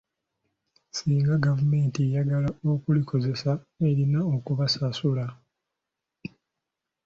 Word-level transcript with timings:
Singa 0.95 1.33
gavumenti 1.45 1.97
eyagala 2.07 2.49
okulikozesa 2.73 3.51
erina 3.89 4.19
okubasasula. 4.35 5.25